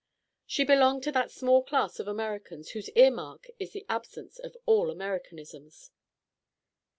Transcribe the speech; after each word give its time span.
She 0.47 0.63
belonged 0.63 1.03
to 1.03 1.11
that 1.11 1.29
small 1.29 1.61
class 1.61 1.99
of 1.99 2.07
Americans 2.07 2.71
whose 2.71 2.89
ear 2.95 3.11
mark 3.11 3.45
is 3.59 3.71
the 3.73 3.85
absence 3.87 4.39
of 4.39 4.57
all 4.65 4.89
Americanisms. 4.89 5.91